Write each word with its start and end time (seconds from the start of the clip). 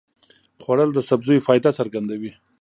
خوړل 0.63 0.89
د 0.93 0.99
سبزیو 1.09 1.45
فایده 1.47 1.69
څرګندوي 1.79 2.31